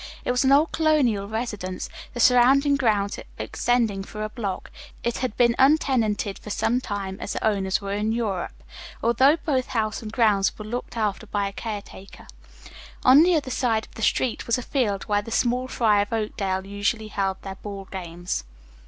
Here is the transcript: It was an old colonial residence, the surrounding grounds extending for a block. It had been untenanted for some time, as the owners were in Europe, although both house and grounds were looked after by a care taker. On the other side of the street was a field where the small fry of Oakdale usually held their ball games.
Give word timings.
It 0.25 0.31
was 0.31 0.43
an 0.43 0.51
old 0.51 0.71
colonial 0.71 1.27
residence, 1.27 1.87
the 2.15 2.19
surrounding 2.19 2.75
grounds 2.75 3.19
extending 3.37 4.03
for 4.03 4.23
a 4.23 4.29
block. 4.29 4.71
It 5.03 5.19
had 5.19 5.37
been 5.37 5.53
untenanted 5.59 6.39
for 6.39 6.49
some 6.49 6.81
time, 6.81 7.19
as 7.19 7.33
the 7.33 7.47
owners 7.47 7.81
were 7.81 7.93
in 7.93 8.11
Europe, 8.11 8.63
although 9.03 9.35
both 9.37 9.67
house 9.67 10.01
and 10.01 10.11
grounds 10.11 10.57
were 10.57 10.65
looked 10.65 10.97
after 10.97 11.27
by 11.27 11.47
a 11.47 11.53
care 11.53 11.83
taker. 11.83 12.25
On 13.03 13.21
the 13.21 13.35
other 13.35 13.51
side 13.51 13.85
of 13.85 13.93
the 13.93 14.01
street 14.01 14.47
was 14.47 14.57
a 14.57 14.63
field 14.63 15.03
where 15.03 15.21
the 15.21 15.29
small 15.29 15.67
fry 15.67 16.01
of 16.01 16.11
Oakdale 16.11 16.65
usually 16.65 17.09
held 17.09 17.39
their 17.43 17.53
ball 17.61 17.87
games. 17.91 18.43